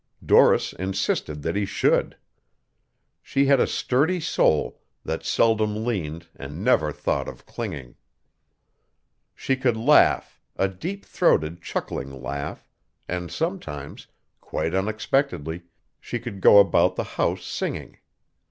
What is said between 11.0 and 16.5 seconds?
throated chuckling laugh, and sometimes, quite unexpectedly, she could